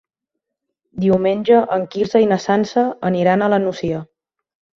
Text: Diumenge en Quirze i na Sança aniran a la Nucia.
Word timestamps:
Diumenge 1.03 1.59
en 1.75 1.85
Quirze 1.91 2.23
i 2.25 2.31
na 2.33 2.39
Sança 2.47 2.87
aniran 3.11 3.45
a 3.45 3.51
la 3.57 3.61
Nucia. 3.69 4.03